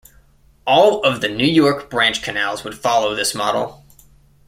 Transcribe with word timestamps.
All 0.65 1.03
of 1.03 1.21
the 1.21 1.29
New 1.29 1.45
York 1.45 1.87
branch 1.91 2.23
canals 2.23 2.63
would 2.63 2.73
follow 2.75 3.13
this 3.13 3.35
model. 3.35 3.85